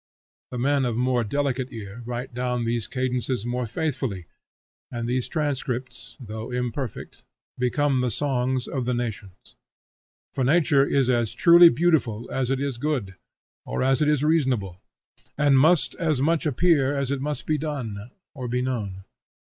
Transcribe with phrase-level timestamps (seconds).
[0.49, 4.25] The men of more delicate ear write down these cadences more faithfully,
[4.89, 7.21] and these transcripts, though imperfect,
[7.59, 9.55] become the songs of the nations.
[10.33, 13.13] For nature is as truly beautiful as it is good,
[13.63, 14.81] or as it is reasonable,
[15.37, 19.03] and must as much appear as it must be done, or be known.